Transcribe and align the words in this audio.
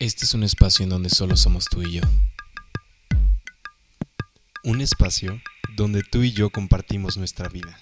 Este 0.00 0.24
es 0.24 0.32
un 0.32 0.42
espacio 0.44 0.82
en 0.82 0.88
donde 0.88 1.10
solo 1.10 1.36
somos 1.36 1.66
tú 1.66 1.82
y 1.82 1.96
yo. 1.96 2.02
Un 4.64 4.80
espacio 4.80 5.42
donde 5.76 6.02
tú 6.02 6.22
y 6.22 6.32
yo 6.32 6.48
compartimos 6.48 7.18
nuestra 7.18 7.50
vida. 7.50 7.76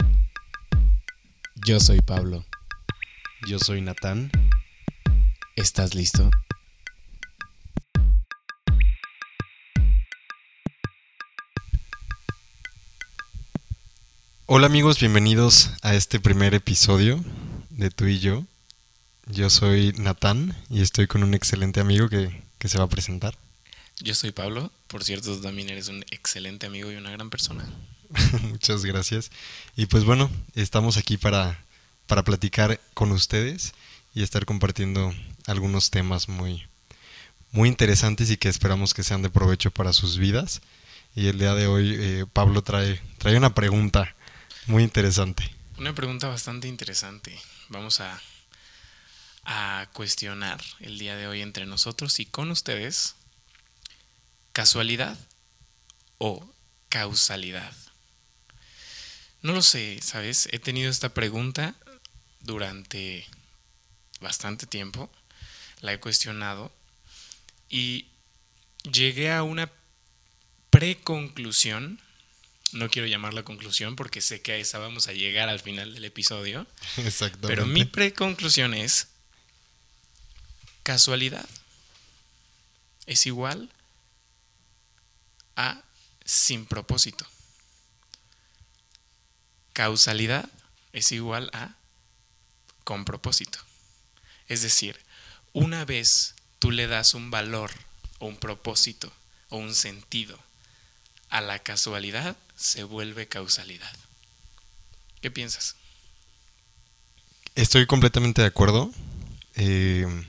Yo 1.65 1.79
soy 1.79 2.01
Pablo. 2.01 2.45
Yo 3.47 3.57
soy 3.57 3.79
Natán. 3.79 4.31
¿Estás 5.55 5.95
listo? 5.95 6.29
Hola 14.45 14.67
amigos, 14.67 14.99
bienvenidos 14.99 15.71
a 15.83 15.95
este 15.95 16.19
primer 16.19 16.53
episodio 16.53 17.23
de 17.69 17.89
tú 17.91 18.07
y 18.07 18.19
yo. 18.19 18.48
Yo 19.31 19.51
soy 19.51 19.93
Natán 19.93 20.57
y 20.71 20.81
estoy 20.81 21.05
con 21.05 21.21
un 21.21 21.35
excelente 21.35 21.79
amigo 21.79 22.09
que, 22.09 22.31
se 22.67 22.77
va 22.79 22.85
a 22.85 22.89
presentar. 22.89 23.37
Yo 23.99 24.15
soy 24.15 24.31
Pablo, 24.31 24.71
por 24.87 25.03
cierto, 25.03 25.35
tú 25.35 25.41
también 25.41 25.69
eres 25.69 25.87
un 25.87 26.03
excelente 26.09 26.65
amigo 26.65 26.91
y 26.91 26.95
una 26.95 27.11
gran 27.11 27.29
persona. 27.29 27.63
Muchas 28.41 28.83
gracias. 28.85 29.29
Y 29.75 29.85
pues 29.85 30.03
bueno, 30.03 30.31
estamos 30.55 30.97
aquí 30.97 31.17
para, 31.17 31.63
para 32.07 32.23
platicar 32.23 32.81
con 32.95 33.11
ustedes 33.11 33.73
y 34.15 34.23
estar 34.23 34.45
compartiendo 34.45 35.13
algunos 35.45 35.91
temas 35.91 36.27
muy, 36.27 36.65
muy 37.51 37.69
interesantes 37.69 38.31
y 38.31 38.37
que 38.37 38.49
esperamos 38.49 38.95
que 38.95 39.03
sean 39.03 39.21
de 39.21 39.29
provecho 39.29 39.69
para 39.69 39.93
sus 39.93 40.17
vidas. 40.17 40.59
Y 41.15 41.27
el 41.27 41.37
día 41.37 41.53
de 41.53 41.67
hoy 41.67 41.95
eh, 41.99 42.25
Pablo 42.33 42.63
trae, 42.63 42.99
trae 43.19 43.37
una 43.37 43.53
pregunta 43.53 44.15
muy 44.65 44.81
interesante. 44.81 45.55
Una 45.77 45.93
pregunta 45.93 46.27
bastante 46.27 46.67
interesante. 46.67 47.39
Vamos 47.69 47.99
a 47.99 48.19
a 49.51 49.89
cuestionar 49.93 50.63
el 50.79 50.99
día 50.99 51.15
de 51.15 51.25
hoy 51.25 51.41
entre 51.41 51.65
nosotros 51.65 52.19
y 52.19 52.27
con 52.27 52.51
ustedes, 52.51 53.15
casualidad 54.53 55.17
o 56.19 56.47
causalidad. 56.87 57.73
No 59.41 59.53
lo 59.53 59.63
sé, 59.63 59.99
¿sabes? 60.03 60.47
He 60.51 60.59
tenido 60.59 60.91
esta 60.91 61.15
pregunta 61.15 61.73
durante 62.41 63.25
bastante 64.21 64.67
tiempo, 64.67 65.11
la 65.81 65.93
he 65.93 65.99
cuestionado 65.99 66.71
y 67.69 68.05
llegué 68.83 69.31
a 69.31 69.41
una 69.41 69.71
preconclusión, 70.69 71.99
no 72.73 72.87
quiero 72.91 73.07
llamarla 73.07 73.41
conclusión 73.41 73.95
porque 73.95 74.21
sé 74.21 74.43
que 74.43 74.51
a 74.51 74.57
esa 74.57 74.77
vamos 74.77 75.07
a 75.07 75.13
llegar 75.13 75.49
al 75.49 75.59
final 75.59 75.95
del 75.95 76.05
episodio, 76.05 76.67
pero 77.41 77.65
mi 77.65 77.85
preconclusión 77.85 78.75
es 78.75 79.07
Casualidad 80.89 81.47
es 83.05 83.27
igual 83.27 83.69
a 85.55 85.83
sin 86.25 86.65
propósito. 86.65 87.27
Causalidad 89.73 90.49
es 90.91 91.11
igual 91.11 91.51
a 91.53 91.75
con 92.85 93.05
propósito. 93.05 93.59
Es 94.47 94.63
decir, 94.63 94.97
una 95.53 95.85
vez 95.85 96.33
tú 96.57 96.71
le 96.71 96.87
das 96.87 97.13
un 97.13 97.29
valor 97.29 97.69
o 98.17 98.25
un 98.25 98.37
propósito 98.37 99.13
o 99.49 99.57
un 99.57 99.75
sentido 99.75 100.39
a 101.29 101.39
la 101.39 101.59
casualidad, 101.59 102.35
se 102.55 102.83
vuelve 102.83 103.27
causalidad. 103.27 103.95
¿Qué 105.21 105.29
piensas? 105.29 105.75
Estoy 107.53 107.85
completamente 107.85 108.41
de 108.41 108.47
acuerdo. 108.47 108.89
Eh, 109.53 110.25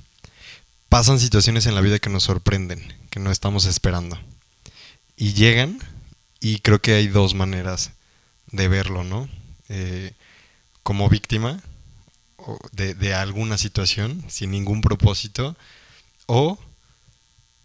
pasan 0.91 1.20
situaciones 1.20 1.66
en 1.66 1.74
la 1.74 1.80
vida 1.80 2.00
que 2.00 2.10
nos 2.10 2.24
sorprenden, 2.24 2.92
que 3.10 3.20
no 3.20 3.30
estamos 3.30 3.64
esperando. 3.64 4.19
Y 5.16 5.33
llegan, 5.34 5.78
y 6.40 6.58
creo 6.58 6.83
que 6.83 6.95
hay 6.95 7.06
dos 7.06 7.33
maneras 7.34 7.92
de 8.48 8.67
verlo, 8.67 9.05
¿no? 9.05 9.28
Eh, 9.68 10.12
como 10.83 11.08
víctima 11.08 11.62
de, 12.73 12.95
de, 12.95 13.14
alguna 13.14 13.56
situación, 13.56 14.24
sin 14.28 14.51
ningún 14.51 14.80
propósito, 14.80 15.56
o, 16.27 16.58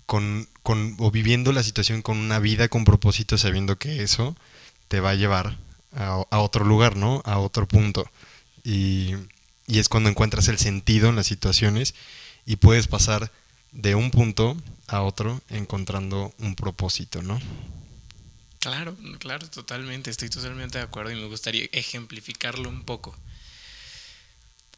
con, 0.05 0.47
o 0.61 1.09
viviendo 1.09 1.51
la 1.51 1.63
situación 1.63 2.03
con 2.03 2.17
una 2.17 2.37
vida 2.37 2.67
con 2.67 2.85
propósito, 2.85 3.39
sabiendo 3.39 3.79
que 3.79 4.03
eso 4.03 4.35
te 4.87 4.99
va 4.99 5.11
a 5.11 5.15
llevar 5.15 5.57
a, 5.93 6.39
otro 6.39 6.63
lugar, 6.63 6.95
¿no? 6.95 7.23
A 7.25 7.39
otro 7.39 7.67
punto. 7.67 8.07
Y 8.63 9.15
es 9.67 9.89
cuando 9.89 10.11
encuentras 10.11 10.47
el 10.47 10.59
sentido 10.59 11.09
en 11.09 11.15
las 11.15 11.25
situaciones 11.25 11.95
y 12.45 12.57
puedes 12.57 12.87
pasar 12.87 13.31
de 13.71 13.95
un 13.95 14.11
punto 14.11 14.55
a 14.87 15.01
otro 15.01 15.41
encontrando 15.49 16.33
un 16.37 16.55
propósito, 16.55 17.21
¿no? 17.21 17.41
Claro, 18.59 18.95
claro, 19.19 19.47
totalmente, 19.49 20.09
estoy 20.09 20.29
totalmente 20.29 20.77
de 20.77 20.83
acuerdo 20.83 21.11
y 21.11 21.15
me 21.15 21.27
gustaría 21.27 21.67
ejemplificarlo 21.71 22.69
un 22.69 22.83
poco. 22.83 23.15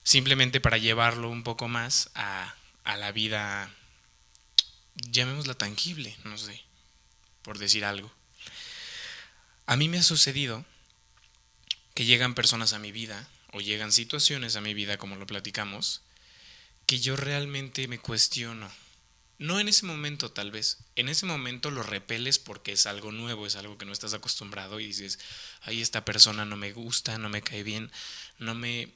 Simplemente 0.03 0.59
para 0.59 0.77
llevarlo 0.77 1.29
un 1.29 1.43
poco 1.43 1.67
más 1.67 2.09
a, 2.15 2.55
a 2.83 2.97
la 2.97 3.11
vida, 3.11 3.71
llamémosla 5.09 5.53
tangible, 5.53 6.17
no 6.23 6.37
sé, 6.37 6.61
por 7.43 7.59
decir 7.59 7.85
algo. 7.85 8.11
A 9.65 9.75
mí 9.75 9.89
me 9.89 9.99
ha 9.99 10.03
sucedido 10.03 10.65
que 11.93 12.05
llegan 12.05 12.35
personas 12.35 12.73
a 12.73 12.79
mi 12.79 12.91
vida 12.91 13.27
o 13.51 13.59
llegan 13.59 13.91
situaciones 13.91 14.55
a 14.55 14.61
mi 14.61 14.73
vida, 14.73 14.97
como 14.97 15.15
lo 15.15 15.27
platicamos, 15.27 16.01
que 16.87 16.99
yo 16.99 17.15
realmente 17.15 17.87
me 17.87 17.99
cuestiono. 17.99 18.71
No 19.39 19.59
en 19.59 19.67
ese 19.67 19.85
momento 19.85 20.31
tal 20.31 20.49
vez. 20.49 20.79
En 20.95 21.09
ese 21.09 21.27
momento 21.27 21.69
lo 21.69 21.83
repeles 21.83 22.39
porque 22.39 22.71
es 22.71 22.87
algo 22.87 23.11
nuevo, 23.11 23.45
es 23.45 23.55
algo 23.55 23.77
que 23.77 23.85
no 23.85 23.93
estás 23.93 24.15
acostumbrado 24.15 24.79
y 24.79 24.87
dices, 24.87 25.19
ay, 25.61 25.81
esta 25.81 26.05
persona 26.05 26.45
no 26.45 26.55
me 26.55 26.71
gusta, 26.71 27.19
no 27.19 27.29
me 27.29 27.43
cae 27.43 27.61
bien, 27.61 27.91
no 28.39 28.55
me... 28.55 28.93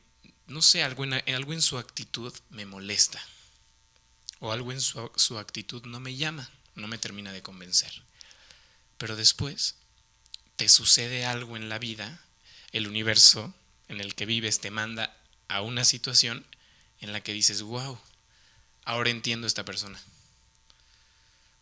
No 0.47 0.62
sé, 0.62 0.84
algo 0.84 1.03
en, 1.03 1.13
algo 1.13 1.53
en 1.53 1.62
su 1.62 1.78
actitud 1.78 2.34
me 2.50 2.66
molesta. 2.66 3.22
O 4.40 4.51
algo 4.51 4.72
en 4.72 4.81
su, 4.81 5.12
su 5.16 5.38
actitud 5.38 5.85
no 5.85 6.00
me 6.00 6.16
llama, 6.16 6.50
no 6.75 6.88
me 6.88 6.97
termina 6.97 7.31
de 7.31 7.44
convencer. 7.44 7.91
Pero 8.97 9.16
después 9.16 9.75
te 10.56 10.68
sucede 10.69 11.25
algo 11.25 11.56
en 11.56 11.69
la 11.69 11.78
vida, 11.78 12.24
el 12.72 12.88
universo 12.88 13.53
en 13.88 14.01
el 14.01 14.16
que 14.16 14.25
vives 14.25 14.59
te 14.59 14.72
manda 14.72 15.16
a 15.47 15.62
una 15.62 15.85
situación 15.85 16.46
en 17.01 17.12
la 17.12 17.22
que 17.22 17.34
dices, 17.34 17.63
wow, 17.63 18.00
ahora 18.85 19.09
entiendo 19.09 19.47
esta 19.47 19.66
persona. 19.66 20.01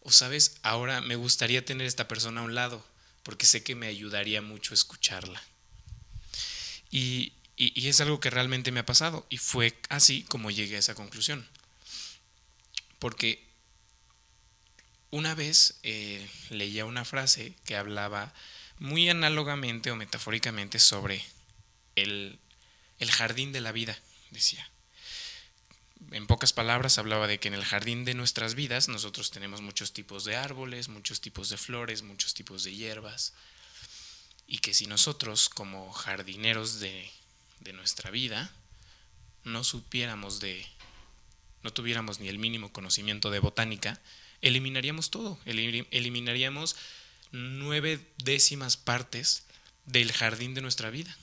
O 0.02 0.12
sabes, 0.12 0.58
ahora 0.62 1.02
me 1.02 1.16
gustaría 1.16 1.66
tener 1.66 1.88
esta 1.88 2.08
persona 2.08 2.42
a 2.42 2.44
un 2.44 2.56
lado, 2.56 2.86
porque 3.24 3.46
sé 3.46 3.64
que 3.64 3.76
me 3.76 3.88
ayudaría 3.88 4.42
mucho 4.42 4.74
escucharla. 4.74 5.42
Y, 6.92 7.34
y, 7.56 7.88
es 7.88 8.02
algo 8.02 8.20
que 8.20 8.30
realmente 8.30 8.72
me 8.72 8.82
ha 8.82 8.86
pasado, 8.86 9.26
y 9.30 9.38
fue 9.38 9.78
así 9.90 10.24
como 10.24 10.52
llegué 10.52 10.76
a 10.76 10.80
esa 10.80 10.96
conclusión. 10.96 11.48
Porque 13.00 13.46
una 15.10 15.36
vez 15.36 15.80
eh, 15.84 16.30
leía 16.50 16.86
una 16.86 17.06
frase 17.06 17.54
que 17.66 17.76
hablaba 17.76 18.34
muy 18.78 19.10
análogamente 19.10 19.92
o 19.92 19.96
metafóricamente 19.96 20.80
sobre 20.80 21.24
el, 21.96 22.40
el 23.00 23.12
jardín 23.12 23.52
de 23.52 23.62
la 23.62 23.72
vida, 23.72 23.98
decía 24.32 24.69
en 26.12 26.28
pocas 26.28 26.54
palabras, 26.54 26.98
hablaba 26.98 27.28
de 27.28 27.40
que 27.40 27.48
en 27.48 27.54
el 27.54 27.66
jardín 27.66 28.06
de 28.06 28.14
nuestras 28.14 28.56
vidas 28.56 28.88
nosotros 28.88 29.32
tenemos 29.32 29.62
muchos 29.62 29.94
tipos 29.94 30.24
de 30.26 30.36
árboles, 30.36 30.88
muchos 30.88 31.22
tipos 31.22 31.50
de 31.50 31.58
flores, 31.58 32.02
muchos 32.02 32.34
tipos 32.34 32.64
de 32.64 32.74
hierbas, 32.74 33.34
y 34.48 34.60
que 34.60 34.74
si 34.74 34.88
nosotros 34.88 35.50
como 35.50 35.92
jardineros 35.92 36.80
de, 36.80 37.12
de 37.60 37.74
nuestra 37.74 38.12
vida 38.12 38.52
no 39.44 39.64
supiéramos 39.64 40.40
de, 40.40 40.66
no 41.64 41.72
tuviéramos 41.72 42.20
ni 42.20 42.30
el 42.30 42.40
mínimo 42.40 42.72
conocimiento 42.72 43.30
de 43.30 43.40
botánica, 43.40 44.00
eliminaríamos 44.42 45.12
todo, 45.12 45.38
eliminaríamos 45.46 46.76
nueve 47.32 48.00
décimas 48.18 48.78
partes 48.78 49.44
del 49.86 50.12
jardín 50.12 50.54
de 50.54 50.62
nuestra 50.62 50.90
vida. 50.90 51.16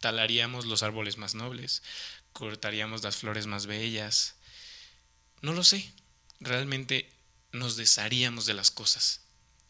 Talaríamos 0.00 0.66
los 0.66 0.82
árboles 0.82 1.16
más 1.16 1.34
nobles, 1.34 1.82
cortaríamos 2.32 3.02
las 3.02 3.16
flores 3.16 3.46
más 3.46 3.66
bellas. 3.66 4.34
No 5.40 5.52
lo 5.52 5.64
sé. 5.64 5.92
Realmente 6.40 7.10
nos 7.52 7.76
desharíamos 7.76 8.46
de 8.46 8.54
las 8.54 8.70
cosas 8.70 9.20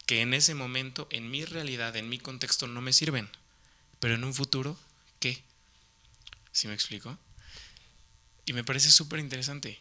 que 0.05 0.21
en 0.21 0.33
ese 0.33 0.53
momento, 0.53 1.07
en 1.11 1.31
mi 1.31 1.45
realidad, 1.45 1.95
en 1.95 2.09
mi 2.09 2.19
contexto, 2.19 2.67
no 2.67 2.81
me 2.81 2.93
sirven. 2.93 3.29
Pero 3.99 4.15
en 4.15 4.23
un 4.23 4.33
futuro, 4.33 4.77
¿qué? 5.19 5.43
¿Sí 6.51 6.67
me 6.67 6.73
explico? 6.73 7.17
Y 8.45 8.53
me 8.53 8.63
parece 8.63 8.91
súper 8.91 9.19
interesante. 9.19 9.79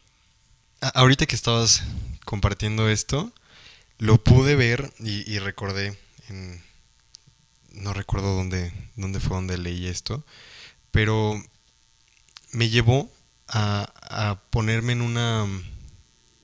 Ahorita 0.94 1.26
que 1.26 1.34
estabas 1.34 1.82
compartiendo 2.24 2.88
esto, 2.88 3.32
lo 3.98 4.22
pude 4.22 4.56
ver 4.56 4.92
y, 5.00 5.38
recordé 5.38 5.98
no 7.72 7.92
recuerdo 7.92 8.34
dónde, 8.34 8.72
dónde 8.96 9.20
fue 9.20 9.36
donde 9.36 9.58
leí 9.58 9.86
esto, 9.86 10.24
pero 10.90 11.42
me 12.52 12.68
llevó 12.68 13.10
a, 13.48 14.40
ponerme 14.50 14.92
en 14.92 15.02
una, 15.02 15.46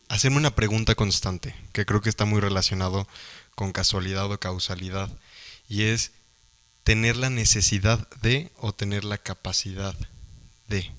hacerme 0.08 0.38
una 0.38 0.54
pregunta 0.54 0.94
constante, 0.94 1.54
que 1.72 1.86
creo 1.86 2.00
que 2.00 2.08
está 2.08 2.24
muy 2.24 2.40
relacionado 2.40 3.06
con 3.54 3.72
casualidad 3.72 4.30
o 4.30 4.40
causalidad, 4.40 5.10
y 5.68 5.82
es 5.82 6.12
tener 6.84 7.16
la 7.16 7.30
necesidad 7.30 8.08
de 8.22 8.50
o 8.56 8.72
tener 8.72 9.04
la 9.04 9.18
capacidad 9.18 9.94
de. 10.68 10.90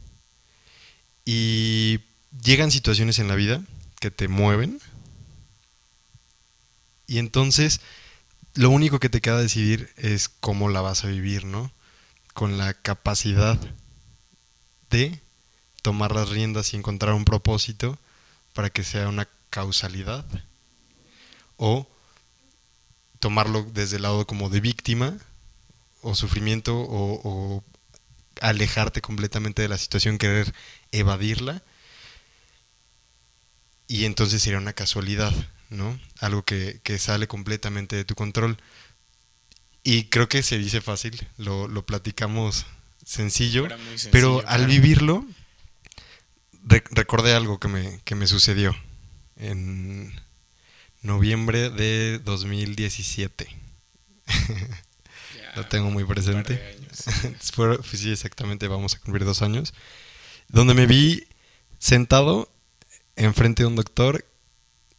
Y 1.25 1.99
llegan 2.43 2.71
situaciones 2.71 3.19
en 3.19 3.27
la 3.27 3.35
vida 3.35 3.61
que 3.99 4.11
te 4.11 4.27
mueven, 4.27 4.79
y 7.07 7.17
entonces 7.17 7.81
lo 8.53 8.69
único 8.69 8.99
que 8.99 9.09
te 9.09 9.21
queda 9.21 9.41
decidir 9.41 9.91
es 9.97 10.29
cómo 10.29 10.69
la 10.69 10.81
vas 10.81 11.03
a 11.03 11.07
vivir, 11.07 11.45
¿no? 11.45 11.71
Con 12.33 12.57
la 12.57 12.73
capacidad 12.73 13.59
de 14.89 15.19
tomar 15.81 16.13
las 16.13 16.29
riendas 16.29 16.73
y 16.73 16.77
encontrar 16.77 17.13
un 17.13 17.25
propósito 17.25 17.97
para 18.53 18.69
que 18.69 18.83
sea 18.83 19.07
una 19.07 19.27
causalidad 19.49 20.25
o 21.57 21.87
tomarlo 23.19 23.63
desde 23.63 23.97
el 23.97 24.03
lado 24.03 24.25
como 24.25 24.49
de 24.49 24.61
víctima 24.61 25.17
o 26.01 26.15
sufrimiento 26.15 26.75
o, 26.77 27.63
alejarte 28.41 29.01
completamente 29.01 29.61
de 29.61 29.67
la 29.67 29.77
situación, 29.77 30.17
querer 30.17 30.53
evadirla 30.93 31.61
y 33.85 34.05
entonces 34.05 34.41
sería 34.41 34.59
una 34.59 34.71
casualidad, 34.71 35.33
¿no? 35.69 35.99
Algo 36.21 36.43
que, 36.43 36.79
que 36.83 36.97
sale 36.99 37.27
completamente 37.27 37.97
de 37.97 38.05
tu 38.05 38.15
control. 38.15 38.57
Y 39.83 40.05
creo 40.05 40.29
que 40.29 40.41
se 40.41 40.57
dice 40.57 40.79
fácil, 40.79 41.27
lo, 41.37 41.67
lo 41.67 41.85
platicamos 41.85 42.65
sencillo, 43.09 43.67
sencillo, 43.69 44.11
pero 44.11 44.39
al 44.39 44.45
claro. 44.45 44.65
vivirlo 44.67 45.25
re- 46.63 46.83
recordé 46.91 47.33
algo 47.33 47.59
que 47.59 47.67
me, 47.67 47.99
que 48.03 48.15
me 48.15 48.27
sucedió 48.27 48.75
en 49.37 50.13
noviembre 51.01 51.69
de 51.69 52.19
2017. 52.19 53.47
Ya, 54.27 55.51
Lo 55.55 55.65
tengo 55.67 55.89
muy 55.89 56.03
presente. 56.05 56.77
Fue- 57.53 57.77
pues 57.77 57.99
sí, 58.01 58.11
exactamente, 58.11 58.67
vamos 58.67 58.95
a 58.95 58.99
cumplir 58.99 59.25
dos 59.25 59.41
años. 59.41 59.73
Donde 60.49 60.73
me 60.73 60.85
vi 60.85 61.27
sentado 61.79 62.51
enfrente 63.15 63.63
de 63.63 63.67
un 63.67 63.75
doctor 63.75 64.25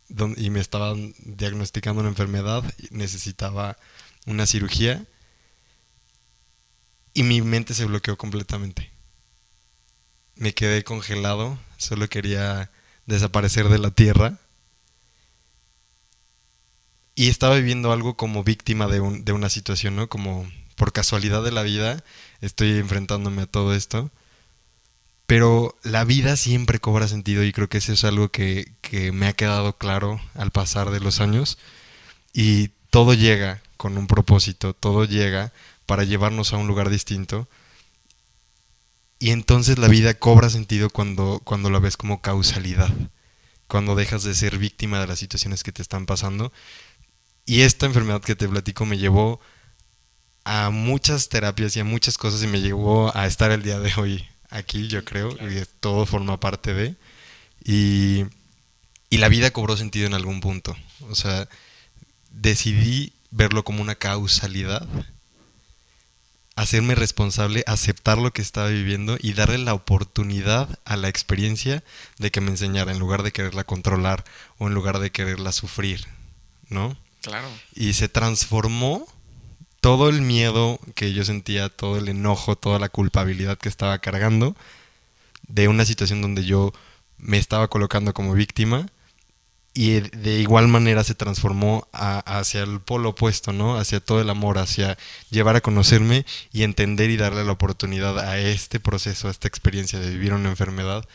don- 0.09 0.35
y 0.37 0.51
me 0.51 0.61
estaban 0.61 1.15
diagnosticando 1.19 2.01
una 2.01 2.11
enfermedad, 2.11 2.65
y 2.79 2.89
necesitaba 2.95 3.77
una 4.27 4.47
cirugía 4.47 5.05
y 7.15 7.23
mi 7.23 7.41
mente 7.43 7.75
se 7.75 7.85
bloqueó 7.87 8.17
completamente. 8.17 8.91
Me 10.35 10.55
quedé 10.55 10.83
congelado, 10.85 11.59
solo 11.77 12.09
quería 12.09 12.71
desaparecer 13.07 13.69
de 13.69 13.79
la 13.79 13.91
tierra 13.91 14.39
y 17.15 17.29
estaba 17.29 17.57
viviendo 17.57 17.93
algo 17.93 18.17
como 18.17 18.45
víctima 18.45 18.87
de, 18.87 19.01
un- 19.01 19.25
de 19.25 19.33
una 19.33 19.51
situación, 19.51 19.97
¿no? 19.97 20.09
Como 20.09 20.51
por 20.77 20.93
casualidad 20.93 21.43
de 21.43 21.53
la 21.53 21.63
vida 21.63 22.03
estoy 22.41 22.79
enfrentándome 22.79 23.43
a 23.43 23.47
todo 23.47 23.75
esto. 23.75 24.11
Pero 25.27 25.77
la 25.85 26.05
vida 26.05 26.35
siempre 26.37 26.81
cobra 26.81 27.07
sentido 27.07 27.45
y 27.45 27.53
creo 27.53 27.69
que 27.69 27.79
eso 27.79 27.93
es 27.93 28.05
algo 28.05 28.31
que, 28.31 28.73
que 28.81 29.13
me 29.13 29.27
ha 29.29 29.33
quedado 29.33 29.77
claro 29.79 30.21
al 30.35 30.51
pasar 30.51 30.91
de 30.91 31.01
los 31.01 31.21
años. 31.21 31.59
Y 32.33 32.69
todo 32.91 33.15
llega 33.15 33.63
con 33.77 33.99
un 33.99 34.07
propósito, 34.09 34.75
todo 34.75 35.05
llega 35.05 35.53
para 35.91 36.05
llevarnos 36.05 36.53
a 36.53 36.57
un 36.57 36.69
lugar 36.69 36.89
distinto. 36.89 37.49
Y 39.19 39.31
entonces 39.33 39.77
la 39.77 39.89
vida 39.89 40.15
cobra 40.15 40.49
sentido 40.49 40.89
cuando, 40.89 41.41
cuando 41.43 41.69
la 41.69 41.81
ves 41.81 41.97
como 41.97 42.21
causalidad, 42.23 42.89
cuando 43.67 43.97
dejas 43.97 44.23
de 44.23 44.37
ser 44.37 44.57
víctima 44.57 45.01
de 45.01 45.09
las 45.09 45.19
situaciones 45.19 45.65
que 45.65 45.73
te 45.73 45.83
están 45.83 46.07
pasando. 46.07 46.53
Y 47.45 47.63
esta 47.63 47.87
enfermedad 47.87 48.23
que 48.23 48.37
te 48.37 48.49
platico 48.49 48.87
me 48.87 48.99
llevó 48.99 49.41
a 50.45 50.71
muchas 50.71 51.29
terapias 51.29 51.75
y 51.77 51.81
a 51.81 51.85
muchas 51.85 52.17
cosas 52.19 52.41
y 52.45 52.47
me 52.47 52.61
llevó 52.61 53.11
a 53.17 53.27
estar 53.27 53.51
el 53.51 53.65
día 53.65 53.81
de 53.81 53.93
hoy 53.97 54.25
aquí, 54.49 54.87
yo 54.87 55.05
creo, 55.05 55.35
Claro. 55.37 55.51
y 55.53 55.65
todo 55.81 56.07
forma 56.07 56.39
parte 56.39 56.73
de. 56.73 56.95
Y, 57.65 58.27
y 59.11 59.19
la 59.19 59.29
vida 59.29 59.51
cobró 59.51 59.77
sentido 59.77 60.07
en 60.07 60.15
algún 60.15 60.41
punto. 60.41 60.77
O 61.09 61.17
sea, 61.17 61.49
decidí 62.31 63.13
verlo 63.33 63.65
como 63.65 63.83
una 63.83 63.97
causalidad, 63.97 64.87
hacerme 66.61 66.95
responsable, 66.95 67.65
aceptar 67.67 68.19
lo 68.19 68.33
que 68.33 68.43
estaba 68.43 68.69
viviendo 68.69 69.17
y 69.19 69.33
darle 69.33 69.57
la 69.57 69.73
oportunidad 69.73 70.79
a 70.85 70.97
la 70.97 71.09
experiencia 71.09 71.83
de 72.19 72.31
que 72.31 72.43
me 72.43 72.51
enseñara 72.51 72.93
en 72.93 72.99
lugar 72.99 73.23
de 73.23 73.33
quererla 73.33 73.65
controlar 73.65 74.25
o 74.59 74.67
en 74.67 74.75
lugar 74.75 74.99
de 74.99 75.11
quererla 75.11 75.53
sufrir, 75.53 76.07
¿no? 76.69 76.97
Claro. 77.23 77.49
y 77.75 77.93
se 77.93 78.09
transformó 78.09 79.07
todo 79.83 80.09
el 80.09 80.23
miedo 80.23 80.81
que 80.95 81.13
yo 81.13 81.23
sentía, 81.23 81.69
todo 81.69 81.99
el 81.99 82.09
enojo, 82.09 82.57
toda 82.57 82.79
la 82.79 82.89
culpabilidad 82.89 83.59
que 83.59 83.69
estaba 83.69 83.99
cargando 83.99 84.57
de 85.47 85.69
una 85.69 85.85
situación 85.85 86.23
donde 86.23 86.45
yo 86.47 86.73
me 87.19 87.37
estaba 87.37 87.69
colocando 87.69 88.15
como 88.15 88.33
víctima 88.33 88.87
y 89.73 90.01
de 90.01 90.41
igual 90.41 90.67
manera 90.69 91.05
se 91.05 91.15
transformó 91.15 91.89
a- 91.93 92.19
hacia 92.39 92.63
el 92.63 92.81
polo 92.81 93.11
opuesto, 93.11 93.53
¿no? 93.53 93.79
Hacia 93.79 94.01
todo 94.01 94.21
el 94.21 94.29
amor, 94.31 94.59
hacia 94.59 94.99
llevar 95.31 95.57
a 95.57 95.61
conocerme 95.61 96.27
y 96.53 96.65
entender 96.65 97.11
y 97.11 97.17
darle 97.17 97.45
la 97.45 97.53
oportunidad 97.53 98.19
a 98.19 98.39
este 98.39 98.81
proceso, 98.81 99.29
a 99.29 99.31
esta 99.31 99.47
experiencia 99.49 99.99
de 100.01 100.11
vivir 100.11 100.33
una 100.33 100.49
enfermedad 100.51 101.09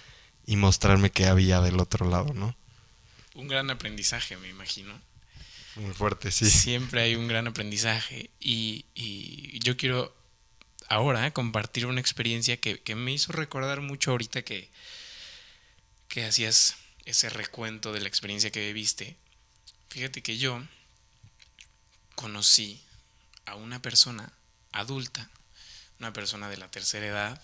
y 0.45 0.55
mostrarme 0.55 1.09
qué 1.11 1.25
había 1.25 1.59
del 1.61 1.79
otro 1.79 2.09
lado, 2.09 2.33
¿no? 2.33 2.55
Un 3.33 3.47
gran 3.49 3.69
aprendizaje, 3.69 4.37
me 4.37 4.47
imagino. 4.47 4.93
Muy 5.75 5.93
fuerte, 5.93 6.31
sí. 6.31 6.49
Siempre 6.49 7.01
hay 7.01 7.15
un 7.15 7.27
gran 7.27 7.47
aprendizaje 7.47 8.29
y, 8.39 8.85
y 8.95 9.59
yo 9.59 9.75
quiero 9.75 10.15
ahora 10.87 11.29
compartir 11.31 11.85
una 11.87 11.99
experiencia 11.99 12.55
que, 12.57 12.79
que 12.79 12.95
me 12.95 13.11
hizo 13.11 13.33
recordar 13.33 13.81
mucho 13.81 14.11
ahorita 14.11 14.43
que, 14.43 14.69
que 16.07 16.23
hacías 16.25 16.75
ese 17.05 17.29
recuento 17.29 17.93
de 17.93 18.01
la 18.01 18.07
experiencia 18.07 18.51
que 18.51 18.65
viviste. 18.65 19.15
Fíjate 19.89 20.21
que 20.21 20.37
yo 20.37 20.61
conocí 22.15 22.81
a 23.45 23.55
una 23.55 23.81
persona 23.81 24.33
adulta, 24.71 25.29
una 25.99 26.11
persona 26.11 26.49
de 26.49 26.57
la 26.57 26.69
tercera 26.69 27.05
edad, 27.05 27.41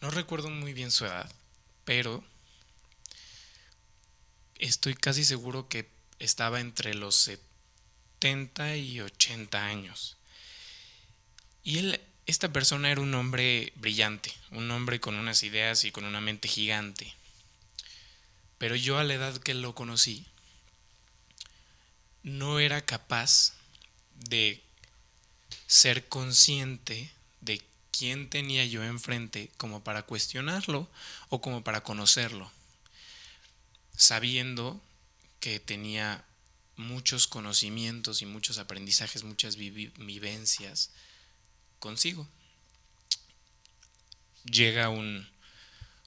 no 0.00 0.10
recuerdo 0.10 0.50
muy 0.50 0.72
bien 0.72 0.90
su 0.90 1.06
edad, 1.06 1.30
pero 1.84 2.24
estoy 4.58 4.94
casi 4.94 5.24
seguro 5.24 5.68
que 5.68 5.88
estaba 6.18 6.60
entre 6.60 6.94
los 6.94 7.14
70 8.20 8.76
y 8.76 9.00
80 9.00 9.64
años. 9.64 10.16
Y 11.62 11.78
él, 11.78 12.00
esta 12.26 12.52
persona 12.52 12.90
era 12.90 13.00
un 13.00 13.14
hombre 13.14 13.72
brillante, 13.76 14.32
un 14.50 14.70
hombre 14.70 15.00
con 15.00 15.16
unas 15.16 15.42
ideas 15.42 15.84
y 15.84 15.92
con 15.92 16.04
una 16.04 16.20
mente 16.20 16.48
gigante. 16.48 17.14
Pero 18.60 18.76
yo 18.76 18.98
a 18.98 19.04
la 19.04 19.14
edad 19.14 19.38
que 19.38 19.54
lo 19.54 19.74
conocí, 19.74 20.26
no 22.22 22.60
era 22.60 22.84
capaz 22.84 23.54
de 24.12 24.62
ser 25.66 26.08
consciente 26.08 27.10
de 27.40 27.62
quién 27.90 28.28
tenía 28.28 28.66
yo 28.66 28.84
enfrente 28.84 29.50
como 29.56 29.82
para 29.82 30.02
cuestionarlo 30.02 30.90
o 31.30 31.40
como 31.40 31.64
para 31.64 31.82
conocerlo, 31.82 32.52
sabiendo 33.96 34.78
que 35.40 35.58
tenía 35.58 36.26
muchos 36.76 37.26
conocimientos 37.26 38.20
y 38.20 38.26
muchos 38.26 38.58
aprendizajes, 38.58 39.24
muchas 39.24 39.56
vivencias 39.56 40.90
consigo. 41.78 42.28
Llega 44.44 44.90
un, 44.90 45.26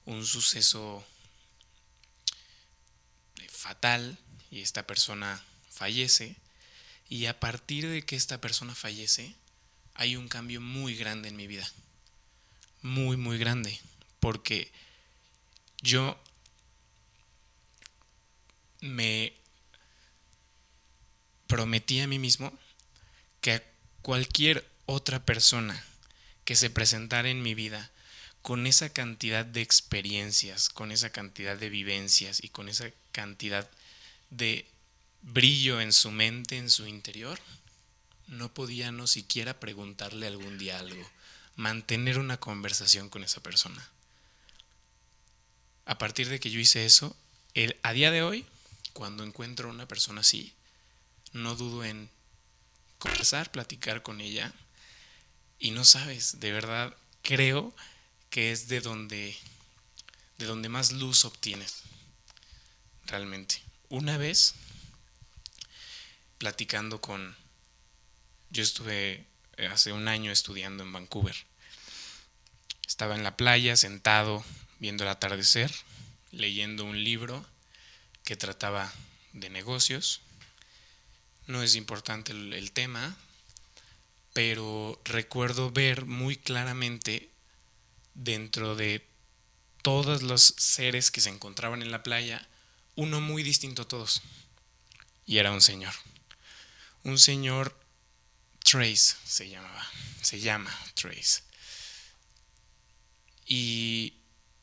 un 0.04 0.24
suceso 0.24 1.04
fatal 3.64 4.18
y 4.50 4.60
esta 4.60 4.86
persona 4.86 5.42
fallece 5.70 6.36
y 7.08 7.24
a 7.24 7.40
partir 7.40 7.88
de 7.88 8.02
que 8.02 8.14
esta 8.14 8.38
persona 8.38 8.74
fallece 8.74 9.34
hay 9.94 10.16
un 10.16 10.28
cambio 10.28 10.60
muy 10.60 10.94
grande 10.96 11.30
en 11.30 11.36
mi 11.36 11.46
vida. 11.46 11.66
Muy, 12.82 13.16
muy 13.16 13.38
grande. 13.38 13.80
Porque 14.20 14.70
yo 15.80 16.22
me 18.80 19.32
prometí 21.46 22.00
a 22.00 22.06
mí 22.06 22.18
mismo 22.18 22.52
que 23.40 23.52
a 23.54 23.62
cualquier 24.02 24.70
otra 24.84 25.24
persona 25.24 25.82
que 26.44 26.54
se 26.54 26.68
presentara 26.68 27.30
en 27.30 27.42
mi 27.42 27.54
vida 27.54 27.90
con 28.44 28.66
esa 28.66 28.90
cantidad 28.90 29.46
de 29.46 29.62
experiencias, 29.62 30.68
con 30.68 30.92
esa 30.92 31.08
cantidad 31.08 31.56
de 31.56 31.70
vivencias 31.70 32.44
y 32.44 32.50
con 32.50 32.68
esa 32.68 32.90
cantidad 33.10 33.70
de 34.28 34.66
brillo 35.22 35.80
en 35.80 35.94
su 35.94 36.10
mente, 36.10 36.58
en 36.58 36.68
su 36.68 36.86
interior, 36.86 37.40
no 38.26 38.52
podía 38.52 38.92
no 38.92 39.06
siquiera 39.06 39.58
preguntarle 39.60 40.26
algún 40.26 40.58
día 40.58 40.78
algo, 40.78 41.10
mantener 41.56 42.18
una 42.18 42.36
conversación 42.36 43.08
con 43.08 43.24
esa 43.24 43.42
persona. 43.42 43.88
A 45.86 45.96
partir 45.96 46.28
de 46.28 46.38
que 46.38 46.50
yo 46.50 46.60
hice 46.60 46.84
eso, 46.84 47.16
a 47.82 47.92
día 47.94 48.10
de 48.10 48.22
hoy 48.22 48.44
cuando 48.92 49.24
encuentro 49.24 49.70
a 49.70 49.72
una 49.72 49.88
persona 49.88 50.20
así, 50.20 50.52
no 51.32 51.54
dudo 51.54 51.82
en 51.82 52.10
conversar, 52.98 53.50
platicar 53.50 54.02
con 54.02 54.20
ella. 54.20 54.52
Y 55.58 55.70
no 55.70 55.86
sabes, 55.86 56.40
de 56.40 56.52
verdad, 56.52 56.94
creo 57.22 57.74
que 58.34 58.50
es 58.50 58.66
de 58.66 58.80
donde, 58.80 59.36
de 60.38 60.46
donde 60.46 60.68
más 60.68 60.90
luz 60.90 61.24
obtienes. 61.24 61.82
Realmente. 63.06 63.62
Una 63.90 64.18
vez, 64.18 64.56
platicando 66.38 67.00
con... 67.00 67.36
Yo 68.50 68.64
estuve 68.64 69.24
eh, 69.56 69.68
hace 69.68 69.92
un 69.92 70.08
año 70.08 70.32
estudiando 70.32 70.82
en 70.82 70.92
Vancouver. 70.92 71.36
Estaba 72.84 73.14
en 73.14 73.22
la 73.22 73.36
playa, 73.36 73.76
sentado, 73.76 74.44
viendo 74.80 75.04
el 75.04 75.10
atardecer, 75.10 75.72
leyendo 76.32 76.84
un 76.84 77.04
libro 77.04 77.46
que 78.24 78.34
trataba 78.34 78.92
de 79.32 79.48
negocios. 79.48 80.22
No 81.46 81.62
es 81.62 81.76
importante 81.76 82.32
el, 82.32 82.72
tema, 82.72 83.16
pero 84.32 85.00
recuerdo 85.04 85.70
ver 85.70 86.04
muy 86.04 86.36
claramente 86.36 87.30
dentro 88.14 88.76
de 88.76 89.06
todos 89.82 90.22
los 90.22 90.54
seres 90.56 91.10
que 91.10 91.20
se 91.20 91.30
encontraban 91.30 91.82
en 91.82 91.90
la 91.90 92.02
playa, 92.02 92.48
uno 92.94 93.20
muy 93.20 93.42
distinto 93.42 93.82
a 93.82 93.88
todos. 93.88 94.22
Y 95.26 95.38
era 95.38 95.50
un 95.52 95.60
señor. 95.60 95.92
Un 97.02 97.18
señor 97.18 97.78
Trace 98.62 99.16
se 99.24 99.48
llamaba. 99.50 99.86
Se 100.22 100.40
llama 100.40 100.74
Trace. 100.94 101.42
Y 103.46 104.14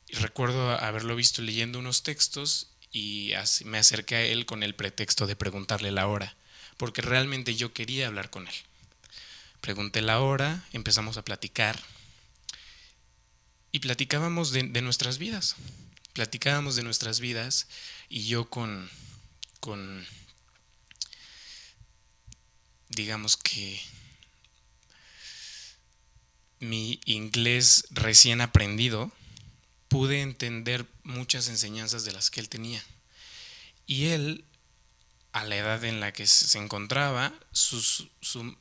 recuerdo 0.10 0.72
haberlo 0.72 1.16
visto 1.16 1.42
leyendo 1.42 1.80
unos 1.80 2.04
textos 2.04 2.72
y 2.92 3.34
me 3.66 3.78
acerqué 3.78 4.16
a 4.16 4.22
él 4.24 4.46
con 4.46 4.64
el 4.64 4.76
pretexto 4.76 5.28
de 5.28 5.36
preguntarle 5.36 5.92
la 5.92 6.08
hora, 6.08 6.36
porque 6.78 7.02
realmente 7.02 7.56
yo 7.56 7.74
quería 7.74 8.08
hablar 8.08 8.30
con 8.30 8.48
él. 8.48 8.56
Pregunté 9.62 10.02
la 10.02 10.20
hora, 10.20 10.66
empezamos 10.74 11.18
a 11.18 11.24
platicar 11.24 11.80
y 13.72 13.80
platicábamos 13.80 14.52
de, 14.52 14.64
nuestras 14.82 15.18
vidas. 15.18 15.56
Platicábamos 16.14 16.76
de 16.76 16.84
nuestras 16.84 17.20
vidas 17.20 17.68
y 18.10 18.28
yo 18.28 18.50
con, 18.50 18.90
con, 19.60 20.06
digamos 22.90 23.38
que 23.38 23.82
mi 26.62 27.02
inglés 27.06 27.86
recién 27.90 28.40
aprendido, 28.40 29.12
pude 29.88 30.22
entender 30.22 30.86
muchas 31.04 31.50
enseñanzas 31.50 32.06
de 32.06 32.14
las 32.14 32.30
que 32.30 32.40
él 32.40 32.50
tenía. 32.50 32.82
Y 33.88 34.06
él, 34.06 34.46
a 35.34 35.44
la 35.44 35.58
edad 35.58 35.84
en 35.84 36.00
la 36.00 36.14
que 36.14 36.28
se 36.28 36.58
encontraba, 36.58 37.34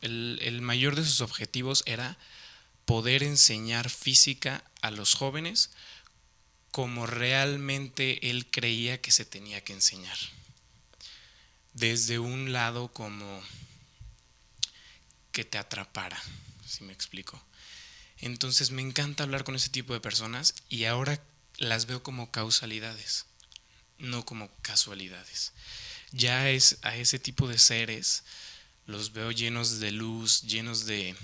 el, 0.01 0.61
mayor 0.63 0.97
de 0.97 1.05
sus 1.05 1.21
objetivos 1.21 1.85
era 1.87 2.19
poder 2.91 3.23
enseñar 3.23 3.89
física 3.89 4.65
a 4.83 4.91
los 4.91 5.15
jóvenes 5.15 5.71
como 6.73 7.07
realmente 7.07 8.31
él 8.31 8.51
creía 8.51 9.01
que 9.01 9.13
se 9.13 9.25
tenía 9.25 9.63
que 9.63 9.73
enseñar. 9.73 10.19
Desde 11.73 12.19
un 12.19 12.53
lado 12.53 12.93
como 12.93 13.45
que 15.31 15.45
te 15.45 15.57
atrapara, 15.57 16.21
si 16.67 16.83
me 16.83 16.93
explico. 16.93 17.41
Entonces 18.19 18.73
me 18.73 18.83
encanta 18.83 19.23
hablar 19.23 19.45
con 19.45 19.55
ese 19.55 19.69
tipo 19.69 19.93
de 19.93 20.01
personas 20.01 20.57
y 20.69 20.87
ahora 20.87 21.23
las 21.59 21.87
veo 21.87 22.03
como 22.03 22.33
causalidades, 22.33 23.27
no 23.99 24.25
como 24.25 24.51
casualidades. 24.63 25.53
Ya 26.11 26.51
es 26.51 26.79
a 26.83 26.97
ese 26.97 27.21
tipo 27.21 27.47
de 27.47 27.61
seres 27.61 28.25
los 28.87 29.13
veo 29.13 29.31
llenos 29.31 29.79
de 29.79 29.93
luz, 29.93 30.43
llenos 30.43 30.87
de 30.87 31.15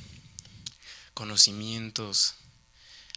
conocimientos. 1.16 2.34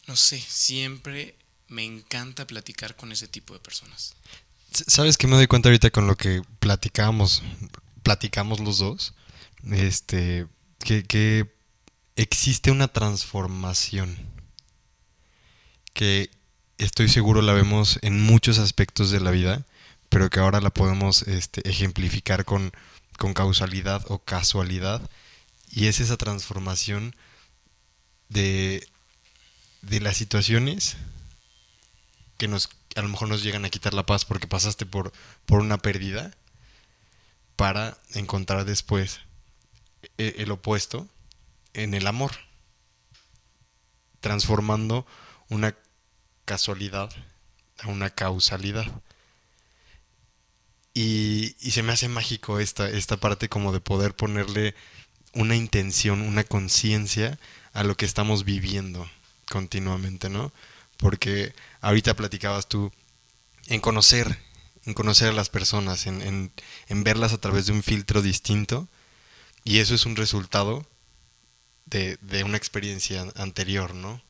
No 0.08 0.15
sé, 0.15 0.39
siempre 0.39 1.36
me 1.68 1.84
encanta 1.84 2.48
platicar 2.48 2.96
con 2.96 3.12
ese 3.12 3.27
tipo 3.27 3.53
de 3.53 3.60
personas. 3.60 4.15
¿Sabes 4.72 5.18
qué 5.18 5.27
me 5.27 5.36
doy 5.36 5.48
cuenta 5.48 5.68
ahorita 5.68 5.91
con 5.91 6.08
lo 6.08 6.15
que 6.15 6.41
platicamos, 6.60 7.44
platicamos 8.01 8.62
los 8.62 8.77
dos? 8.77 9.13
Este, 9.70 10.48
que, 10.79 11.03
que 11.03 11.53
existe 12.15 12.72
una 12.72 12.88
transformación 12.88 14.18
que 15.94 16.32
estoy 16.77 17.10
seguro 17.10 17.41
la 17.41 17.51
vemos 17.51 18.00
en 18.01 18.22
muchos 18.22 18.60
aspectos 18.60 19.12
de 19.12 19.20
la 19.20 19.32
vida, 19.32 19.65
pero 20.08 20.29
que 20.29 20.39
ahora 20.39 20.62
la 20.62 20.70
podemos 20.70 21.24
este, 21.24 21.68
ejemplificar 21.70 22.46
con, 22.46 22.72
con 23.18 23.34
causalidad 23.34 24.06
o 24.08 24.20
casualidad. 24.20 25.01
Y 25.70 25.88
es 25.88 26.00
esa 26.00 26.15
transformación 26.15 27.13
de, 28.29 28.88
de 29.81 30.00
las 30.00 30.17
situaciones 30.17 30.98
que 32.38 32.48
nos, 32.48 32.69
a 32.95 33.01
lo 33.01 33.09
mejor 33.09 33.27
nos 33.27 33.43
llegan 33.43 33.65
a 33.65 33.69
quitar 33.69 33.93
la 33.93 34.05
paz 34.05 34.25
porque 34.25 34.48
pasaste 34.48 34.86
por, 34.86 35.12
por 35.45 35.59
una 35.59 35.77
pérdida 35.77 36.31
para 37.55 37.98
encontrar 38.13 38.63
después 38.63 39.19
e, 40.17 40.36
el 40.38 40.51
opuesto 40.51 41.07
en 41.74 41.93
el 41.93 42.07
amor, 42.07 42.31
transformando 44.21 45.05
una 45.50 45.75
casualidad 46.45 47.12
a 47.79 47.88
una 47.88 48.09
causalidad. 48.09 48.86
Y, 50.93 51.55
se 51.59 51.83
me 51.83 51.91
hace 51.91 52.07
mágico 52.07 52.59
esta, 52.59 52.89
esta 52.89 53.17
parte 53.17 53.50
como 53.50 53.71
de 53.71 53.79
poder 53.79 54.15
ponerle 54.15 54.74
una 55.33 55.55
intención, 55.55 56.21
una 56.21 56.43
conciencia 56.43 57.38
a 57.79 57.83
lo 57.86 57.95
que 57.95 58.05
estamos 58.05 58.43
viviendo 58.43 59.09
continuamente, 59.50 60.29
¿no? 60.29 60.51
Porque 60.98 61.53
ahorita 61.79 62.13
platicabas 62.13 62.67
tú 62.67 62.91
en 63.67 63.79
conocer, 63.79 64.38
en 64.86 64.93
conocer 64.93 65.29
a 65.29 65.31
las 65.31 65.48
personas, 65.48 66.05
en, 66.05 66.51
en 66.89 67.03
verlas 67.05 67.31
a 67.31 67.38
través 67.38 67.67
de 67.67 67.71
un 67.71 67.81
filtro 67.81 68.21
distinto, 68.21 68.89
y 69.63 69.79
eso 69.79 69.95
es 69.95 70.05
un 70.05 70.17
resultado 70.17 70.86
de, 71.86 72.17
una 72.43 72.57
experiencia 72.57 73.25
anterior, 73.38 73.95
¿no? 73.95 74.21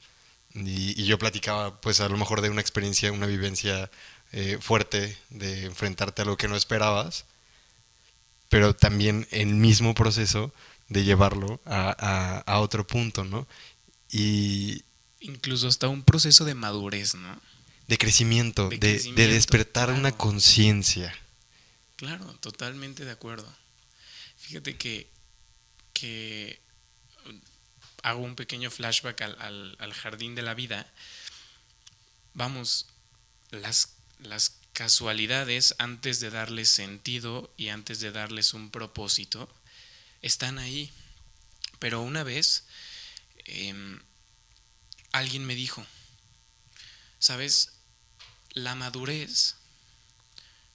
Y, 0.53 1.03
yo 1.05 1.17
platicaba, 1.17 1.81
pues 1.81 2.01
a 2.01 2.07
lo 2.07 2.17
mejor 2.17 2.41
de 2.41 2.51
una 2.51 2.61
experiencia, 2.61 3.11
una 3.11 3.25
vivencia 3.25 3.89
eh, 4.31 4.59
fuerte 4.61 5.17
de 5.31 5.65
enfrentarte 5.65 6.21
a 6.21 6.25
lo 6.25 6.37
que 6.37 6.47
no 6.47 6.55
esperabas, 6.55 7.25
pero 8.47 8.75
también 8.75 9.27
el 9.31 9.47
mismo 9.55 9.95
proceso 9.95 10.53
de 10.89 11.03
llevarlo 11.03 11.61
a, 11.65 12.59
otro 12.59 12.85
punto, 12.85 13.23
¿no? 13.23 13.47
Y... 14.11 14.83
Incluso 15.21 15.67
hasta 15.67 15.87
un 15.87 16.03
proceso 16.03 16.45
de 16.45 16.55
madurez, 16.55 17.15
¿no? 17.15 17.39
De 17.87 17.97
crecimiento, 17.97 18.69
de, 18.69 18.99
despertar 19.15 19.91
una 19.91 20.11
conciencia. 20.11 21.13
Claro, 21.95 22.25
totalmente 22.39 23.05
de 23.05 23.11
acuerdo. 23.11 23.47
Fíjate 24.37 24.77
que, 24.77 25.07
que 25.93 26.59
hago 28.03 28.21
un 28.21 28.35
pequeño 28.35 28.71
flashback 28.71 29.21
al, 29.21 29.93
jardín 29.93 30.35
de 30.35 30.41
la 30.41 30.53
vida, 30.53 30.91
vamos, 32.33 32.87
las, 33.51 33.93
las 34.19 34.59
casualidades 34.73 35.75
antes 35.77 36.19
de 36.19 36.29
darles 36.29 36.69
sentido 36.69 37.51
y 37.57 37.69
antes 37.69 37.99
de 37.99 38.11
darles 38.11 38.53
un 38.53 38.69
propósito, 38.69 39.49
están 40.21 40.59
ahí. 40.59 40.91
Pero 41.79 42.01
una 42.01 42.23
vez 42.23 42.65
em, 43.45 44.01
alguien 45.11 45.45
me 45.45 45.55
dijo, 45.55 45.85
¿sabes? 47.19 47.73
La 48.51 48.75
madurez 48.75 49.55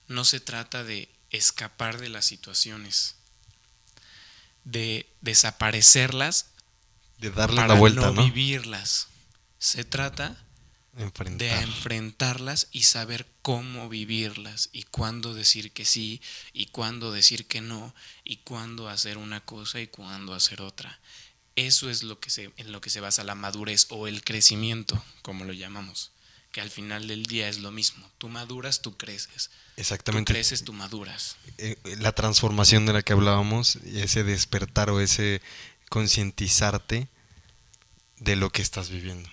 no 0.09 0.25
se 0.25 0.41
trata 0.41 0.85
de 0.85 1.09
escapar 1.31 1.99
de 1.99 2.09
las 2.09 2.25
situaciones, 2.25 3.17
de 4.65 5.09
desaparecerlas 5.21 6.47
de 7.19 7.31
darle 7.31 7.67
la 7.67 7.75
vuelta, 7.75 8.11
no, 8.11 8.25
vivirlas. 8.25 9.09
Se 9.59 9.85
trata 9.85 10.44
de 10.97 11.51
enfrentarlas 11.61 12.69
y 12.71 12.85
saber 12.85 13.27
cómo 13.43 13.89
vivirlas 13.89 14.71
y 14.73 14.85
cuándo 14.85 15.35
decir 15.35 15.73
que 15.73 15.85
sí 15.85 16.21
y 16.53 16.67
cuándo 16.67 17.13
decir 17.13 17.47
que 17.47 17.61
no 17.61 17.95
y 18.23 18.37
cuándo 18.39 18.89
hacer 18.89 19.19
una 19.19 19.41
cosa 19.41 19.81
y 19.81 19.89
cuándo 19.89 20.35
hacer 20.35 20.63
otra. 20.63 21.01
Eso 21.57 21.91
es 21.91 22.03
lo 22.03 22.21
que 22.21 22.31
se, 22.31 22.51
en 22.57 22.73
lo 22.73 22.81
que 22.81 22.91
se 22.91 23.01
basa 23.01 23.25
la 23.25 23.35
madurez 23.35 23.87
o 23.91 24.09
el 24.09 24.25
crecimiento, 24.25 25.03
como 25.23 25.45
lo 25.45 25.53
llamamos, 25.53 26.11
que 26.53 26.61
al 26.61 26.71
final 26.71 27.07
del 27.07 27.27
día 27.27 27.49
es 27.49 27.59
lo 27.59 27.71
mismo. 27.71 28.09
Tú 28.19 28.29
maduras, 28.29 28.83
tú 28.83 28.97
creces. 28.97 29.51
Exactamente. 29.77 30.33
Tú 30.33 30.35
creces, 30.35 30.65
tú 30.65 30.73
maduras. 30.73 31.37
Eh, 31.59 31.77
la 31.99 32.13
transformación 32.13 32.87
de 32.87 32.93
la 32.93 33.03
que 33.03 33.13
hablábamos, 33.13 33.77
ese 33.85 34.25
despertar 34.25 34.91
o 34.91 35.01
ese 35.01 35.43
concientizarte 35.89 37.09
de 38.19 38.37
lo 38.37 38.51
que 38.51 38.63
estás 38.63 38.91
viviendo. 38.91 39.29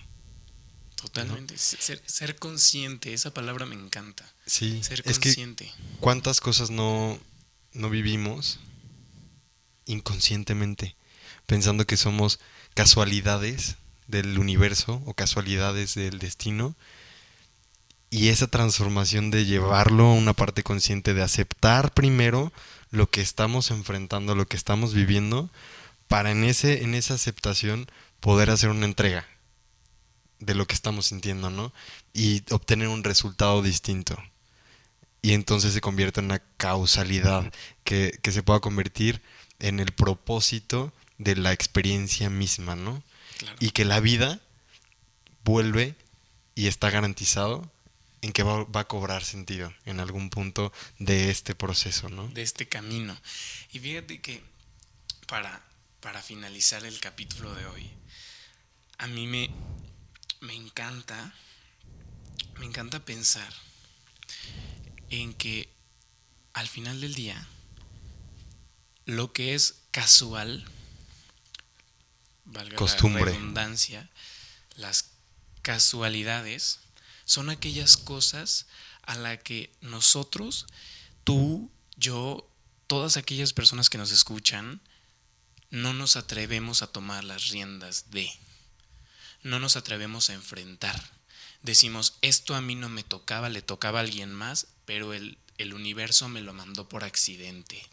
Totalmente. 1.02 1.58
Ser, 1.58 2.00
ser, 2.06 2.36
consciente, 2.36 3.12
esa 3.12 3.34
palabra 3.34 3.66
me 3.66 3.74
encanta. 3.74 4.24
Sí, 4.46 4.82
Ser 4.84 5.02
es 5.04 5.18
que 5.18 5.30
consciente. 5.30 5.72
cuántas 5.98 6.40
cosas 6.40 6.70
no, 6.70 7.18
no 7.72 7.90
vivimos 7.90 8.60
inconscientemente, 9.84 10.94
pensando 11.46 11.86
que 11.86 11.96
somos 11.96 12.38
casualidades 12.74 13.74
del 14.06 14.38
universo 14.38 15.02
o 15.04 15.14
casualidades 15.14 15.96
del 15.96 16.20
destino. 16.20 16.76
Y 18.10 18.28
esa 18.28 18.46
transformación 18.46 19.32
de 19.32 19.44
llevarlo 19.44 20.04
a 20.04 20.14
una 20.14 20.34
parte 20.34 20.62
consciente, 20.62 21.14
de 21.14 21.22
aceptar 21.22 21.92
primero 21.94 22.52
lo 22.90 23.10
que 23.10 23.22
estamos 23.22 23.72
enfrentando, 23.72 24.36
lo 24.36 24.46
que 24.46 24.56
estamos 24.56 24.94
viviendo, 24.94 25.50
para 26.06 26.30
en, 26.30 26.44
ese, 26.44 26.84
en 26.84 26.94
esa 26.94 27.14
aceptación 27.14 27.90
poder 28.20 28.50
hacer 28.50 28.70
una 28.70 28.84
entrega 28.84 29.26
de 30.42 30.54
lo 30.54 30.66
que 30.66 30.74
estamos 30.74 31.06
sintiendo, 31.06 31.50
¿no? 31.50 31.72
Y 32.12 32.42
obtener 32.52 32.88
un 32.88 33.04
resultado 33.04 33.62
distinto. 33.62 34.16
Y 35.22 35.34
entonces 35.34 35.72
se 35.72 35.80
convierte 35.80 36.20
en 36.20 36.26
una 36.26 36.42
causalidad 36.56 37.52
que, 37.84 38.18
que 38.22 38.32
se 38.32 38.42
pueda 38.42 38.60
convertir 38.60 39.22
en 39.60 39.78
el 39.78 39.92
propósito 39.92 40.92
de 41.18 41.36
la 41.36 41.52
experiencia 41.52 42.28
misma, 42.28 42.74
¿no? 42.74 43.02
Claro. 43.38 43.56
Y 43.60 43.70
que 43.70 43.84
la 43.84 44.00
vida 44.00 44.40
vuelve 45.44 45.94
y 46.56 46.66
está 46.66 46.90
garantizado 46.90 47.70
en 48.20 48.32
que 48.32 48.42
va, 48.42 48.64
va, 48.64 48.80
a 48.80 48.88
cobrar 48.88 49.24
sentido 49.24 49.72
en 49.84 50.00
algún 50.00 50.28
punto 50.30 50.72
de 50.98 51.30
este 51.30 51.54
proceso, 51.54 52.08
¿no? 52.08 52.28
De 52.28 52.42
este 52.42 52.68
camino. 52.68 53.16
Y 53.72 53.78
fíjate 53.78 54.20
que 54.20 54.42
para, 55.28 55.64
para 56.00 56.20
finalizar 56.20 56.84
el 56.84 56.98
capítulo 56.98 57.54
de 57.54 57.66
hoy, 57.66 57.90
a 58.98 59.06
mí 59.06 59.26
me, 59.26 59.50
me 60.42 60.54
encanta, 60.56 61.32
me 62.58 62.66
encanta 62.66 63.04
pensar 63.04 63.54
en 65.08 65.34
que 65.34 65.72
al 66.52 66.68
final 66.68 67.00
del 67.00 67.14
día, 67.14 67.46
lo 69.06 69.32
que 69.32 69.54
es 69.54 69.76
casual, 69.92 70.64
valga 72.44 72.76
Costumbre. 72.76 73.24
la 73.24 73.30
redundancia, 73.30 74.10
las 74.74 75.10
casualidades 75.62 76.80
son 77.24 77.48
aquellas 77.48 77.96
cosas 77.96 78.66
a 79.02 79.14
la 79.14 79.36
que 79.36 79.72
nosotros, 79.80 80.66
tú, 81.22 81.70
yo, 81.96 82.50
todas 82.88 83.16
aquellas 83.16 83.52
personas 83.52 83.88
que 83.88 83.98
nos 83.98 84.10
escuchan, 84.10 84.80
no 85.70 85.92
nos 85.92 86.16
atrevemos 86.16 86.82
a 86.82 86.88
tomar 86.88 87.22
las 87.22 87.48
riendas 87.48 88.10
de, 88.10 88.28
no 89.42 89.58
nos 89.60 89.76
atrevemos 89.76 90.30
a 90.30 90.34
enfrentar. 90.34 91.10
Decimos, 91.62 92.18
esto 92.22 92.54
a 92.54 92.60
mí 92.60 92.74
no 92.74 92.88
me 92.88 93.04
tocaba, 93.04 93.48
le 93.48 93.62
tocaba 93.62 94.00
a 94.00 94.02
alguien 94.02 94.32
más, 94.32 94.66
pero 94.84 95.14
el, 95.14 95.38
el 95.58 95.74
universo 95.74 96.28
me 96.28 96.40
lo 96.40 96.52
mandó 96.52 96.88
por 96.88 97.04
accidente. 97.04 97.86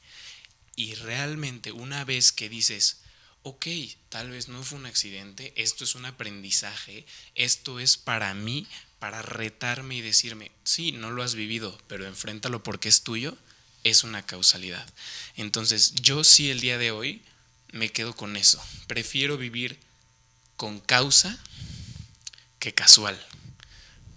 Y 0.76 0.96
realmente 0.96 1.72
una 1.72 2.06
vez 2.06 2.32
que 2.32 2.50
dices, 2.50 3.02
ok, 3.44 3.68
tal 4.10 4.30
vez 4.32 4.48
no 4.48 4.64
fue 4.64 4.80
un 4.80 4.86
accidente, 4.86 5.54
esto 5.56 5.84
es 5.84 5.96
un 5.96 6.06
aprendizaje, 6.06 7.06
esto 7.36 7.80
es 7.80 7.98
para 7.98 8.34
mí, 8.34 8.68
para 9.00 9.22
retarme 9.22 9.96
y 9.96 10.02
decirme, 10.02 10.52
sí, 10.64 10.92
no 10.92 11.12
lo 11.12 11.24
has 11.24 11.36
vivido, 11.36 11.78
pero 11.88 12.06
enfréntalo 12.06 12.64
porque 12.64 12.90
es 12.90 13.04
tuyo, 13.04 13.38
es 13.84 14.04
una 14.04 14.26
causalidad. 14.26 14.88
Entonces 15.36 15.96
yo 15.96 16.24
sí 16.24 16.50
el 16.50 16.60
día 16.60 16.78
de 16.78 16.92
hoy 16.92 17.22
me 17.72 17.92
quedo 17.92 18.16
con 18.16 18.36
eso. 18.36 18.62
Prefiero 18.88 19.38
vivir 19.38 19.80
con 20.60 20.82
causa 20.82 21.38
que 22.60 22.74
casual. 22.74 23.18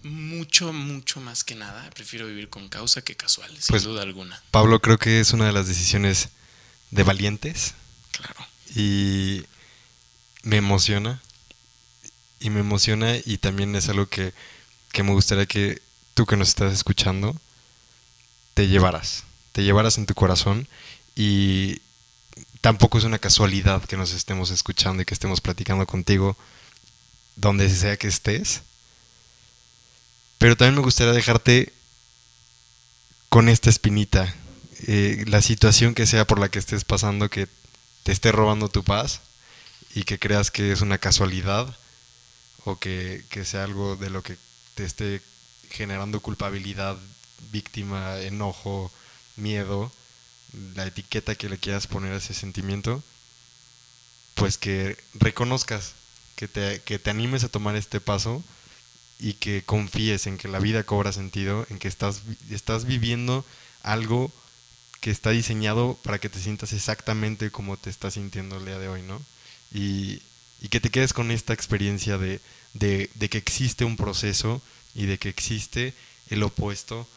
Mucho, 0.03 0.73
mucho 0.73 1.21
más 1.21 1.45
que 1.45 1.55
nada, 1.55 1.89
prefiero 1.91 2.27
vivir 2.27 2.49
con 2.49 2.67
causa 2.67 3.01
que 3.01 3.15
casual, 3.15 3.49
sin 3.51 3.67
Pues, 3.69 3.83
duda 3.83 4.01
alguna. 4.01 4.43
Pablo, 4.51 4.81
creo 4.81 4.97
que 4.99 5.21
es 5.21 5.31
una 5.31 5.45
de 5.45 5.53
las 5.53 5.69
decisiones 5.69 6.27
de 6.91 7.03
valientes 7.03 7.75
Claro. 8.11 8.45
y 8.75 9.43
me 10.43 10.57
emociona. 10.57 11.21
Y 12.41 12.49
me 12.49 12.59
emociona 12.59 13.15
y 13.25 13.37
también 13.37 13.73
es 13.77 13.87
algo 13.87 14.07
que, 14.09 14.33
que 14.91 15.03
me 15.03 15.11
gustaría 15.13 15.45
que 15.45 15.81
tú 16.13 16.25
que 16.25 16.35
nos 16.35 16.49
estás 16.49 16.73
escuchando 16.73 17.39
te 18.53 18.67
llevaras. 18.67 19.23
Te 19.53 19.63
llevaras 19.63 19.97
en 19.97 20.05
tu 20.05 20.13
corazón 20.13 20.67
y 21.15 21.79
tampoco 22.63 22.97
es 22.97 23.03
una 23.03 23.19
casualidad 23.19 23.83
que 23.83 23.97
nos 23.97 24.13
estemos 24.13 24.49
escuchando 24.49 25.01
y 25.01 25.05
que 25.05 25.13
estemos 25.13 25.41
platicando 25.41 25.85
contigo 25.85 26.37
donde 27.35 27.69
sea 27.69 27.97
que 27.97 28.07
estés. 28.07 28.61
Pero 30.37 30.55
también 30.55 30.75
me 30.75 30.81
gustaría 30.81 31.11
dejarte 31.11 31.73
con 33.27 33.49
esta 33.49 33.69
espinita. 33.69 34.33
Eh, 34.87 35.25
la 35.27 35.41
situación 35.41 35.93
que 35.93 36.07
sea 36.07 36.25
por 36.25 36.39
la 36.39 36.47
que 36.47 36.59
estés 36.59 36.85
pasando 36.85 37.29
que 37.29 37.49
te 38.03 38.13
esté 38.13 38.31
robando 38.31 38.69
tu 38.69 38.81
paz 38.81 39.19
y 39.93 40.03
que 40.03 40.17
creas 40.17 40.49
que 40.49 40.71
es 40.71 40.79
una 40.79 40.99
casualidad 40.99 41.77
o 42.63 42.79
que, 42.79 43.25
que 43.27 43.43
sea 43.43 43.65
algo 43.65 43.97
de 43.97 44.09
lo 44.09 44.23
que 44.23 44.37
te 44.75 44.85
esté 44.85 45.21
generando 45.69 46.21
culpabilidad, 46.21 46.95
víctima, 47.51 48.21
enojo, 48.21 48.89
miedo, 49.35 49.91
la 50.75 50.85
etiqueta 50.85 51.35
que 51.35 51.49
le 51.49 51.57
quieras 51.57 51.87
poner 51.87 52.13
a 52.13 52.17
ese 52.17 52.33
sentimiento, 52.33 53.03
pues 54.35 54.57
que 54.57 54.97
reconozcas, 55.13 55.93
que 56.35 56.47
te, 56.47 56.81
que 56.81 56.99
te 56.99 57.09
animes 57.09 57.43
a 57.43 57.49
tomar 57.49 57.75
este 57.75 57.99
paso 57.99 58.43
y 59.19 59.33
que 59.33 59.63
confíes 59.63 60.27
en 60.27 60.37
que 60.37 60.47
la 60.47 60.59
vida 60.59 60.83
cobra 60.83 61.11
sentido, 61.11 61.65
en 61.69 61.79
que 61.79 61.87
estás, 61.87 62.21
estás 62.49 62.85
viviendo 62.85 63.45
algo 63.81 64.31
que 64.99 65.11
está 65.11 65.31
diseñado 65.31 65.97
para 66.03 66.19
que 66.19 66.29
te 66.29 66.39
sientas 66.39 66.73
exactamente 66.73 67.51
como 67.51 67.77
te 67.77 67.89
estás 67.89 68.15
sintiendo 68.15 68.57
el 68.57 68.65
día 68.65 68.79
de 68.79 68.87
hoy, 68.87 69.01
¿no? 69.01 69.21
Y, 69.71 70.21
y 70.61 70.69
que 70.69 70.79
te 70.79 70.89
quedes 70.89 71.13
con 71.13 71.31
esta 71.31 71.53
experiencia 71.53 72.17
de, 72.17 72.39
de, 72.73 73.09
de 73.15 73.29
que 73.29 73.37
existe 73.37 73.85
un 73.85 73.97
proceso 73.97 74.61
y 74.95 75.05
de 75.05 75.17
que 75.17 75.29
existe 75.29 75.93
el 76.29 76.43
opuesto 76.43 77.07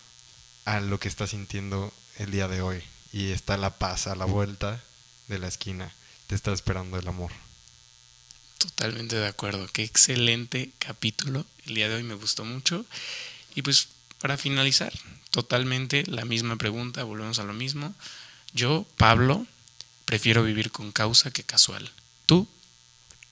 a 0.64 0.80
lo 0.80 0.98
que 0.98 1.08
estás 1.08 1.30
sintiendo 1.30 1.92
el 2.18 2.30
día 2.30 2.48
de 2.48 2.60
hoy. 2.60 2.82
Y 3.12 3.30
está 3.30 3.56
la 3.56 3.70
paz 3.70 4.06
a 4.06 4.16
la 4.16 4.24
vuelta 4.24 4.82
de 5.28 5.38
la 5.38 5.48
esquina. 5.48 5.92
Te 6.26 6.34
está 6.34 6.52
esperando 6.52 6.98
el 6.98 7.08
amor. 7.08 7.30
Totalmente 8.58 9.16
de 9.16 9.26
acuerdo. 9.26 9.68
Qué 9.72 9.84
excelente 9.84 10.70
capítulo. 10.78 11.44
El 11.66 11.74
día 11.74 11.88
de 11.88 11.96
hoy 11.96 12.02
me 12.02 12.14
gustó 12.14 12.44
mucho. 12.44 12.84
Y 13.54 13.62
pues 13.62 13.88
para 14.20 14.36
finalizar, 14.36 14.92
totalmente 15.30 16.04
la 16.06 16.24
misma 16.24 16.56
pregunta, 16.56 17.04
volvemos 17.04 17.38
a 17.38 17.44
lo 17.44 17.52
mismo. 17.52 17.94
Yo, 18.52 18.86
Pablo, 18.96 19.46
prefiero 20.04 20.42
vivir 20.42 20.70
con 20.70 20.92
causa 20.92 21.30
que 21.30 21.42
casual. 21.42 21.90
¿Tú? 22.26 22.48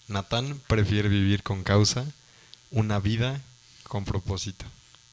Natán 0.08 0.60
prefiere 0.66 1.08
vivir 1.08 1.42
con 1.42 1.64
causa 1.64 2.04
una 2.70 2.98
vida 2.98 3.40
con 3.84 4.04
propósito. 4.04 4.66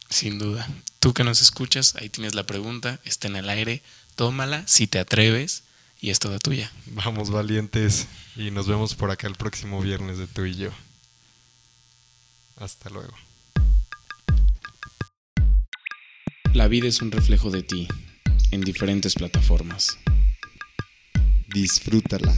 Sin 0.10 0.38
duda. 0.38 0.67
Tú 1.00 1.13
que 1.13 1.24
nos 1.24 1.41
escuchas, 1.41 1.95
ahí 1.95 2.10
tienes 2.10 2.36
la 2.36 2.43
pregunta, 2.43 3.00
está 3.06 3.28
en 3.28 3.38
el 3.38 3.50
aire, 3.50 3.82
tómala 4.21 4.63
si 4.67 4.86
te 4.86 4.99
atreves 4.99 5.63
y 5.99 6.12
es 6.12 6.19
toda 6.19 6.38
tuya. 6.38 6.71
Vamos 6.86 7.31
valientes 7.31 8.07
y 8.36 8.51
nos 8.51 8.67
vemos 8.67 8.93
por 8.93 9.10
acá 9.10 9.25
el 9.25 9.34
próximo 9.34 9.81
viernes 9.81 10.19
de 10.19 10.27
tú 10.27 10.45
y 10.45 10.53
yo. 10.53 10.69
Hasta 12.57 12.91
luego. 12.91 13.15
La 16.53 16.67
vida 16.67 16.88
es 16.88 17.01
un 17.01 17.10
reflejo 17.12 17.49
de 17.49 17.63
ti 17.63 17.88
en 18.51 18.62
diferentes 18.62 19.15
plataformas. 19.15 19.97
Disfrútala. 21.47 22.31